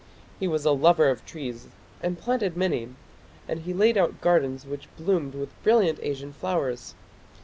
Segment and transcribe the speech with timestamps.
[0.39, 1.67] He was a lover of trees
[2.01, 2.89] and planted many,
[3.47, 6.95] and he laid out gardens which bloomed with brilliant Asian flowers.